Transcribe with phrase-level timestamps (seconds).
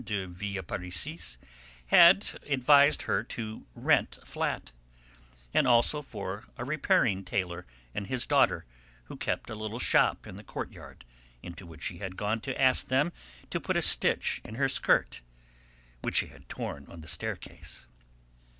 [0.03, 1.37] de Villeparisis
[1.89, 4.71] had advised her to rent a flat;
[5.53, 8.65] and also for a repairing tailor and his daughter,
[9.03, 11.05] who kept a little shop in the courtyard,
[11.43, 13.13] into which she had gone to ask them
[13.51, 15.21] to put a stitch in her skirt,
[16.01, 17.85] which she had torn on the staircase.